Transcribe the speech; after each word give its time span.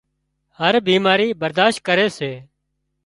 هر 0.59 0.73
بيماري 0.87 1.29
برادشت 1.41 1.77
ڪري 1.87 2.07
سي 2.17 2.31